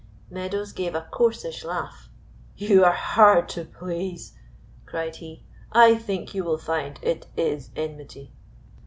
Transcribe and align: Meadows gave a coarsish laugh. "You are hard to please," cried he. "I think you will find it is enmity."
Meadows 0.31 0.73
gave 0.73 0.95
a 0.95 1.07
coarsish 1.11 1.63
laugh. 1.63 2.09
"You 2.55 2.83
are 2.83 2.91
hard 2.91 3.47
to 3.49 3.63
please," 3.65 4.33
cried 4.87 5.17
he. 5.17 5.45
"I 5.71 5.93
think 5.93 6.33
you 6.33 6.43
will 6.43 6.57
find 6.57 6.97
it 7.03 7.27
is 7.37 7.69
enmity." 7.75 8.31